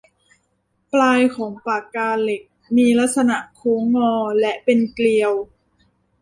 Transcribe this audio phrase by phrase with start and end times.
[0.93, 2.41] ปลายของปากกาเหล็ก
[2.77, 5.33] มีลักษณะโค้งงอและเป็นเกลียว